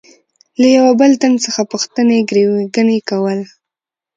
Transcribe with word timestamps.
له 0.59 0.67
یوه 0.77 0.91
بل 1.01 1.11
تن 1.21 1.33
څخه 1.45 1.61
پوښتنې 1.71 2.17
ګروېږنې 2.29 2.99
کول. 3.09 3.39